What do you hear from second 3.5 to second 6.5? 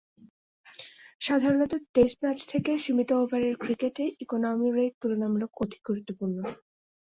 ক্রিকেটে economy rate তুলনামূলক অধিক গুরুত্বপূর্ণ।